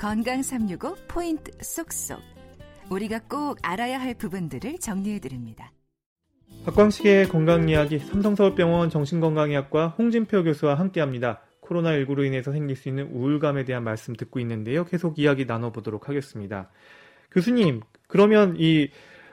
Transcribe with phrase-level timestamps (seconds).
[0.00, 2.18] 건강 365 포인트 쏙쏙.
[2.90, 5.72] 우리가 꼭 알아야 할 부분들을 정리해 드립니다.
[6.64, 11.42] 박광식의 건강 이야기 삼성서울병원 정신건강의학과 홍진표 교수와 함께 합니다.
[11.60, 14.86] 코로나19로 인해서 생길 수 있는 우울감에 대한 말씀 듣고 있는데요.
[14.86, 16.70] 계속 이야기 나눠보도록 하겠습니다.
[17.30, 18.88] 교수님, 그러면 이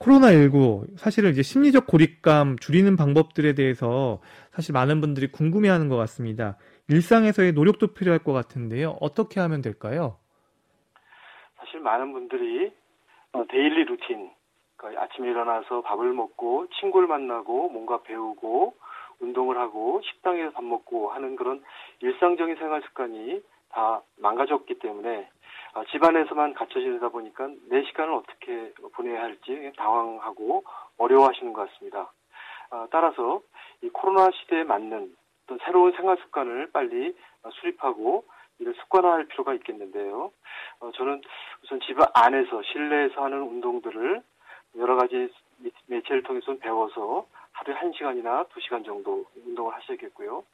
[0.00, 4.20] 코로나19 사실은 이제 심리적 고립감 줄이는 방법들에 대해서
[4.52, 6.58] 사실 많은 분들이 궁금해하는 것 같습니다.
[6.88, 8.96] 일상에서의 노력도 필요할 것 같은데요.
[9.00, 10.16] 어떻게 하면 될까요?
[11.78, 12.72] 사실 많은 분들이
[13.32, 14.30] 어, daily routine,
[14.76, 18.74] 그러니까 아침에 일어나서 밥을 먹고 친구를 만나고 뭔가 배우고
[19.20, 21.62] 운동을 하고 식당에서 밥 먹고 하는 그런
[22.00, 25.28] 일상적인 생활 습관이 다 망가졌기 때문에
[25.74, 30.64] 어, 집안에서만 갇혀 지내다 보니까 내 시간을 어떻게 보내야 할지 당황하고
[30.98, 32.12] 어려워하시는 것 같습니다.
[32.70, 33.40] 어, 따라서
[33.82, 37.14] 이 코로나 시대에 맞는 어떤 새로운 생활 습관을 빨리
[37.60, 38.24] 수립하고
[38.58, 40.32] 이를 습관화할 필요가 있겠는데요.
[40.80, 41.22] 어, 저는
[41.62, 44.22] 우선 집 안에서 실내에서 하는 운동들을
[44.76, 45.32] 여러 가지
[45.86, 50.44] 매체를 통해서 배워서 하루에 1시간이나 2시간 정도 운동을 하셔야겠고요.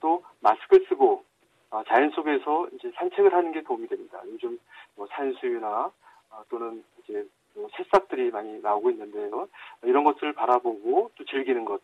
[0.00, 1.24] 또 마스크 쓰고
[1.70, 4.20] 어, 자연 속에서 이제 산책을 하는 게 도움이 됩니다.
[4.26, 4.58] 요즘
[4.96, 5.92] 뭐 산수유나
[6.30, 9.48] 어, 또는 이제 뭐 새싹들이 많이 나오고 있는데요.
[9.82, 11.80] 이런 것들을 바라보고 또 즐기는 것.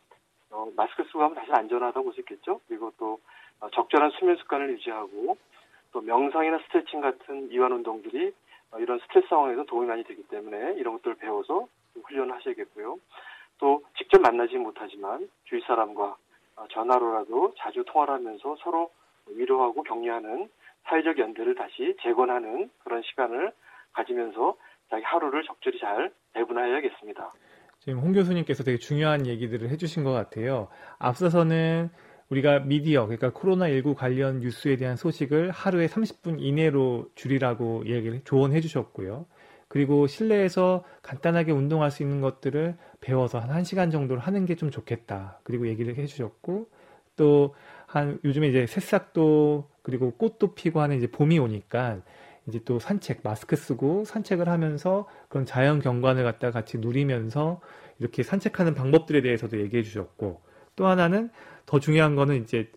[0.50, 2.60] 어, 마스크 쓰고 하면 사실 안전하다고 볼 수 있겠죠.
[2.68, 3.18] 그리고 또
[3.60, 5.36] 어, 적절한 수면 습관을 유지하고
[5.94, 8.34] 또 명상이나 스트레칭 같은 이완 운동들이
[8.72, 11.68] 어, 이런 스트레스 상황에서 도움이 많이 되기 때문에 이런 것들을 배워서
[12.02, 12.98] 훈련을 하셔야겠고요.
[13.58, 16.16] 또 직접 만나지 못하지만 주위 사람과
[16.56, 18.90] 어, 전화로라도 자주 통화를 하면서 서로
[19.28, 20.50] 위로하고 격려하는
[20.82, 23.52] 사회적 연대를 다시 재건하는 그런 시간을
[23.92, 24.56] 가지면서
[24.90, 27.32] 자기 하루를 적절히 잘 배분해야겠습니다.
[27.78, 30.68] 지금 홍 교수님께서 되게 중요한 얘기들을 해주신 것 같아요.
[30.98, 31.90] 앞서서는
[32.30, 39.26] 우리가 미디어, 그러니까 코로나19 관련 뉴스에 대한 소식을 하루에 30분 이내로 줄이라고 얘기를 조언해 주셨고요.
[39.68, 45.40] 그리고 실내에서 간단하게 운동할 수 있는 것들을 배워서 한 1시간 정도를 하는 게 좀 좋겠다.
[45.42, 46.68] 그리고 얘기를 해 주셨고,
[47.16, 47.54] 또,
[47.86, 52.00] 한, 요즘에 이제 새싹도, 그리고 꽃도 피고 하는 이제 봄이 오니까,
[52.48, 57.60] 이제 또 산책, 마스크 쓰고 산책을 하면서 그런 자연 경관을 갖다 같이 누리면서
[57.98, 60.42] 이렇게 산책하는 방법들에 대해서도 얘기해 주셨고,
[60.76, 61.30] 또 하나는
[61.66, 62.70] 더 중요한 거는 이제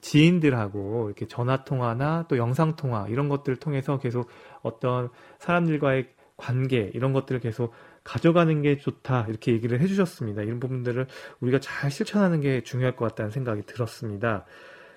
[0.00, 4.28] 지인들하고 이렇게 전화 통화나 또 영상 통화 이런 것들을 통해서 계속
[4.62, 7.72] 어떤 사람들과의 관계 이런 것들을 계속
[8.04, 10.42] 가져가는 게 좋다 이렇게 얘기를 해주셨습니다.
[10.42, 11.06] 이런 부분들을
[11.40, 14.44] 우리가 잘 실천하는 게 중요할 것 같다는 생각이 들었습니다.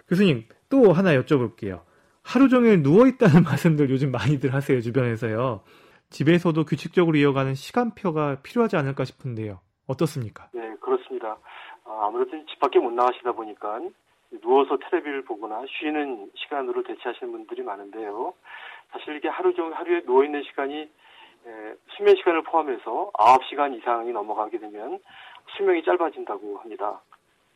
[0.07, 1.81] 교수님 또 하나 여쭤볼게요.
[2.21, 5.63] 하루 종일 누워 있다는 말씀들 요즘 많이들 하세요 주변에서요.
[6.09, 9.59] 집에서도 규칙적으로 이어가는 시간표가 필요하지 않을까 싶은데요.
[9.87, 10.49] 어떻습니까?
[10.53, 11.37] 네 그렇습니다.
[11.89, 13.81] 어, 아무래도 집 밖에 못 나가시다 보니까
[14.41, 18.33] 누워서 테레비를 보거나 쉬는 시간으로 대체하시는 분들이 많은데요.
[18.91, 24.59] 사실 이게 하루 종일 하루에 누워 있는 시간이 에, 수면 시간을 포함해서 9시간 이상이 넘어가게
[24.59, 24.99] 되면
[25.57, 27.01] 수명이 짧아진다고 합니다.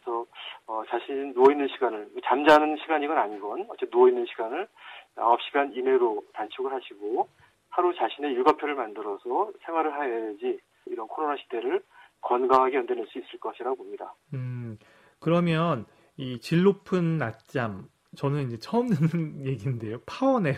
[0.03, 0.25] 그래서
[0.65, 4.67] 어, 자신 누워 있는 시간을 잠자는 시간이건 아니건 어쨌든 누워 있는 시간을
[5.15, 7.27] 9시간 이내로 단축을 하시고
[7.69, 11.83] 하루 자신의 일과표를 만들어서 생활을 해야지 이런 코로나 시대를
[12.23, 14.13] 건강하게 견뎌낼 수 있을 것이라고 봅니다.
[14.34, 14.78] 음,
[15.19, 15.85] 그러면
[16.17, 19.97] 이 질 높은 낮잠 저는 이제 처음 듣는 얘기인데요.
[20.06, 20.57] 파워냅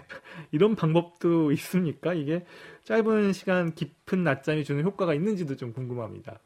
[0.51, 2.13] 이런 방법도 있습니까?
[2.13, 2.45] 이게
[2.83, 6.39] 짧은 시간 깊은 낮잠이 주는 효과가 있는지도 좀 궁금합니다.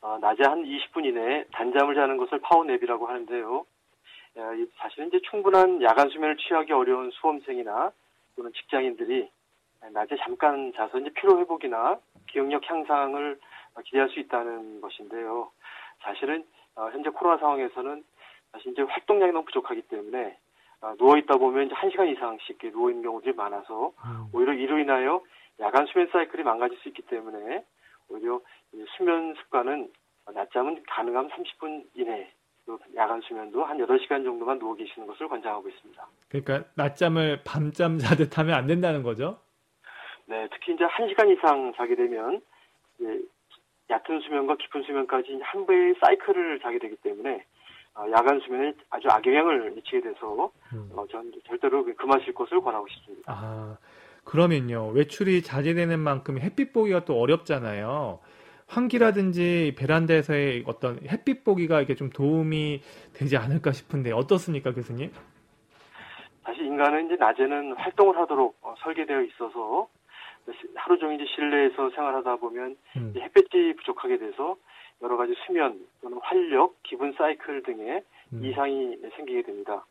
[0.00, 3.66] 어, 낮에 한 20분 이내에 단잠을 자는 것을 파워냅이라고 하는데요.
[4.78, 7.92] 사실은 이제 충분한 야간 수면을 취하기 어려운 수험생이나
[8.36, 9.28] 또는 직장인들이
[9.92, 13.38] 낮에 잠깐 자서 이제 피로 회복이나 기억력 향상을
[13.84, 15.50] 기대할 수 있다는 것인데요.
[16.00, 16.44] 사실은
[16.76, 18.04] 어, 현재 코로나 상황에서는
[18.52, 20.38] 사실 이제 활동량이 너무 부족하기 때문에
[20.82, 24.26] 어, 누워 있다 보면 이제 한 시간 이상씩 누워 있는 경우들이 많아서 음.
[24.32, 25.22] 오히려 이로 인하여
[25.60, 27.64] 야간 수면 사이클이 망가질 수 있기 때문에
[28.08, 28.40] 오히려
[28.96, 29.92] 수면 습관은
[30.32, 32.30] 낮잠은 가능하면 30분 이내
[32.94, 36.06] 야간 수면도 한 8시간 정도만 누워 계시는 것을 권장하고 있습니다.
[36.28, 39.40] 그러니까 낮잠을 밤잠 자듯 하면 안 된다는 거죠?
[40.26, 42.40] 네, 특히 이제 1시간 이상 자게 되면
[43.90, 47.44] 얕은 수면과 깊은 수면까지 한 배의 사이클을 자게 되기 때문에
[47.94, 50.90] 어, 야간 수면에 아주 악영향을 미치게 돼서 음.
[50.94, 53.32] 어, 전 절대로 금하실 것을 권하고 싶습니다.
[53.32, 53.76] 아,
[54.24, 54.88] 그러면요.
[54.90, 58.20] 외출이 자제되는 만큼 햇빛 보기가 또 어렵잖아요.
[58.68, 62.80] 환기라든지 베란다에서의 어떤 햇빛 보기가 이게 좀 도움이
[63.12, 65.10] 되지 않을까 싶은데 어떻습니까, 교수님?
[66.44, 69.88] 사실 인간은 이제 낮에는 활동을 하도록 어, 설계되어 있어서
[70.74, 73.14] 하루 종일 실내에서 생활하다 보면 음.
[73.16, 74.56] 햇볕이 부족하게 돼서
[75.02, 78.02] 여러 가지 수면 또는 활력, 기분 사이클 등의
[78.32, 78.44] 음.
[78.44, 79.86] 이상이 생기게 됩니다.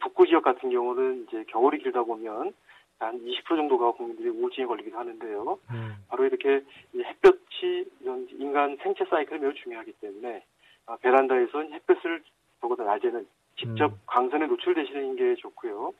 [0.00, 2.52] 북부 지역 같은 경우는 이제 겨울이 길다 보면
[2.98, 5.58] 한 20% 정도가 국민들이 우울증에 걸리기도 하는데요.
[5.70, 5.94] 음.
[6.08, 6.62] 바로 이렇게
[6.94, 10.44] 햇볕이 이런 인간 생체 사이클이 매우 중요하기 때문에
[10.86, 12.22] 아, 베란다에서 햇볕을
[12.60, 13.98] 보고도 낮에는 직접 음.
[14.06, 15.92] 광선에 노출되시는 게 좋고요.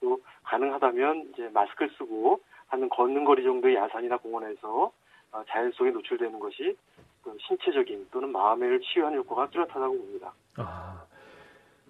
[0.00, 4.92] 또 가능하다면 이제 마스크를 쓰고 하는 걷는 거리 정도의 야산이나 공원에서
[5.32, 6.76] 아, 자연 속에 노출되는 것이
[7.22, 10.32] 그 신체적인 또는 마음을 치유하는 효과가 뚜렷하다고 봅니다.
[10.56, 11.04] 아,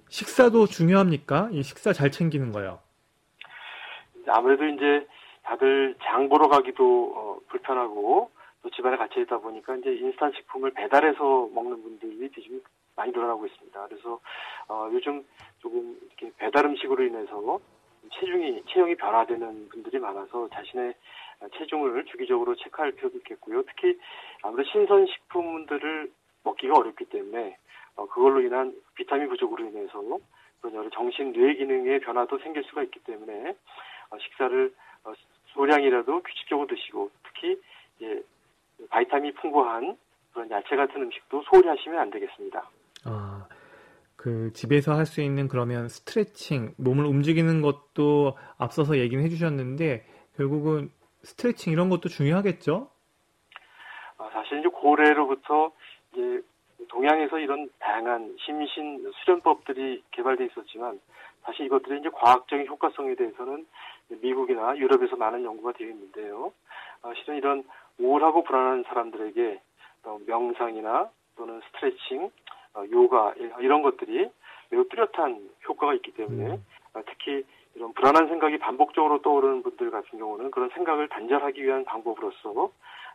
[0.09, 1.49] 식사도 중요합니까?
[1.53, 2.79] 이 식사 잘 챙기는 거요.
[4.27, 5.07] 아무래도 이제
[5.43, 8.31] 다들 장 보러 가기도 어, 불편하고
[8.63, 12.63] 또 집안에 갇혀 있다 보니까 이제 인스턴 식품을 배달해서 먹는 분들이 좀
[12.97, 13.87] 많이 늘어나고 있습니다.
[13.89, 14.21] 그래서
[14.69, 15.25] 어, 요즘
[15.59, 17.61] 조금 이렇게 배달 음식으로 인해서
[18.13, 20.95] 체중이 체형이 변화되는 분들이 많아서 자신의
[21.59, 23.63] 체중을 주기적으로 체크할 필요도 있겠고요.
[23.63, 23.99] 특히
[24.43, 26.11] 아무래도 신선 식품들을
[26.45, 27.57] 먹기가 어렵기 때문에
[27.97, 30.03] 어, 그걸로 인한 비타민 부족으로 인해서
[30.61, 33.57] 그런 여러 정신 뇌 기능의 변화도 생길 수가 있기 때문에
[34.11, 34.75] 어, 식사를
[35.05, 35.13] 어,
[35.49, 37.61] 소량이라도 규칙적으로 드시고 특히
[38.03, 38.21] 예,
[38.89, 39.97] 바이타민 풍부한
[40.33, 42.69] 그런 야채 같은 음식도 소홀히 하시면 안 되겠습니다.
[43.05, 43.34] 아,
[44.25, 50.03] 그 집에서 할 수 있는 그러면 스트레칭, 몸을 움직이는 것도 앞서서 얘기는 해주셨는데
[50.39, 50.91] 결국은
[51.23, 52.89] 스트레칭 이런 것도 중요하겠죠?
[54.17, 55.73] 아, 사실 이제 고래로부터
[56.15, 56.41] 이제
[56.89, 60.99] 동양에서 이런 다양한 심신 수련법들이 개발돼 있었지만
[61.43, 63.67] 사실 이것들이 이제 과학적인 효과성에 대해서는
[64.09, 66.51] 미국이나 유럽에서 많은 연구가 되어 있는데요.
[67.03, 67.63] 아, 실은 이런
[67.99, 69.61] 우울하고 불안한 사람들에게
[70.27, 72.31] 명상이나 또는 스트레칭, 어,
[72.91, 74.29] 요가 이런 것들이
[74.71, 76.67] 매우 뚜렷한 효과가 있기 때문에 음.
[76.95, 77.45] 아, 특히
[77.75, 82.71] 이런 불안한 생각이 반복적으로 떠오르는 분들 같은 경우는 그런 생각을 단절하기 위한 방법으로서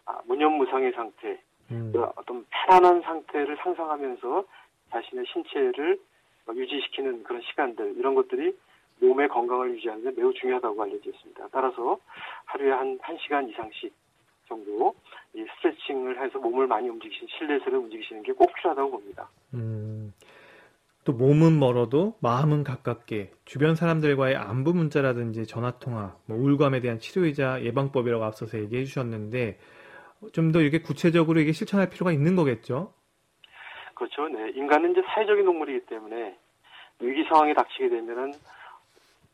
[0.06, 1.40] 아, 무념무상의 상태,
[1.72, 1.92] 음.
[1.94, 4.44] 그 어떤 편안한 상태를 상상하면서
[4.92, 6.00] 자신의 신체를
[6.54, 8.58] 유지시키는 그런 시간들 이런 것들이
[9.02, 11.48] 몸의 건강을 유지하는 데 매우 중요하다고 알려져 있습니다.
[11.52, 12.00] 따라서
[12.46, 13.94] 하루에 한 1시간 이상씩
[14.48, 14.96] 정도
[15.34, 19.30] 이 스트레칭 을 해서 몸을 많이 움직이시는 실내에서를 움직이시는 게 꼭 필요하다고 봅니다.
[19.54, 20.14] 음,
[21.06, 27.62] 또 몸은 멀어도 마음은 가깝게 주변 사람들과의 안부 문자라든지 전화 통화, 뭐 우울감에 대한 치료이자
[27.64, 29.58] 예방법이라고 앞서서 얘기해 주셨는데
[30.34, 32.94] 좀 더 이게 구체적으로 이게 실천할 필요가 있는 거겠죠?
[33.96, 34.28] 그렇죠.
[34.30, 34.50] 네.
[34.56, 36.38] 인간은 이제 사회적인 동물이기 때문에
[37.00, 38.34] 위기 상황에 닥치게 되면은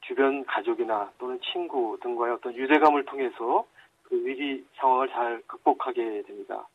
[0.02, 3.66] 주변 가족이나 또는 친구 등과의 어떤 유대감을 통해서
[4.08, 6.68] 그 위기 상황을 잘 극복하게 됩니다.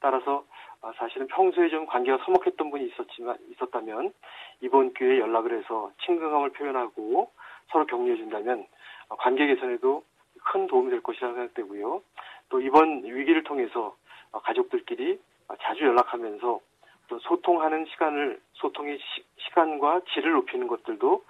[0.00, 0.44] 따라서
[0.80, 4.12] 아, 사실은 평소에 좀 관계가 서먹했던 분이 있었지만 있었다면
[4.60, 7.30] 이번 기회에 연락을 해서 친근감을 표현하고
[7.70, 8.66] 서로 격려해 준다면
[9.08, 10.04] 어, 관계 개선에도
[10.44, 12.02] 큰 도움이 될 것이라고 생각되고요.
[12.48, 13.96] 또 이번 위기를 통해서
[14.30, 16.60] 어, 가족들끼리 어, 자주 연락하면서
[17.08, 19.24] 또 소통하는 시간을 소통의 시,
[19.54, 21.24] 간과 질을 높이는 것들도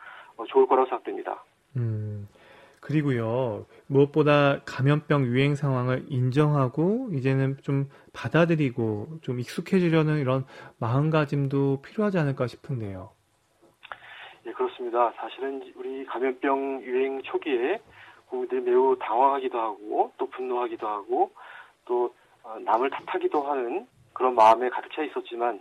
[0.48, 1.42] 좋을 거라고 생각됩니다.
[1.76, 2.07] 음,
[2.80, 10.44] 그리고요, 무엇보다 감염병 유행 상황을 인정하고, 이제는 좀 받아들이고, 좀 익숙해지려는 이런
[10.78, 13.10] 마음가짐도 필요하지 않을까 싶은데요.
[14.46, 15.12] 예, 그렇습니다.
[15.16, 17.80] 사실은 우리 감염병 유행 초기에
[18.28, 21.32] 국민들이 매우 당황하기도 하고, 또 분노하기도 하고,
[21.84, 25.60] 또 어, 남을 탓하기도 하는 그런 마음에 가득 차 있었지만,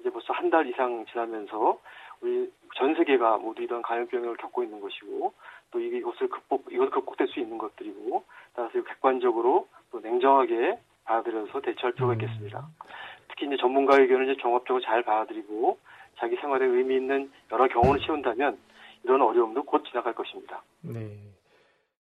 [0.00, 1.78] 이제 벌써 한 달 이상 지나면서
[2.20, 5.32] 우리 전 세계가 모두 이런 감염병을 겪고 있는 것이고
[5.70, 8.24] 또 이것을 극복 이것 극복될 수 있는 것들이고
[9.24, 12.20] 객관적으로 또 냉정하게 받아들여서 대처할 필요가 음.
[12.20, 12.68] 있겠습니다.
[13.28, 15.78] 특히 이제 전문가 의견을 이제 종합적으로 잘 받아들이고
[16.18, 18.58] 자기 생활에 의미 있는 여러 경험을 채운다면
[19.02, 20.62] 이런 어려움도 곧 지나갈 것입니다.
[20.82, 21.16] 네.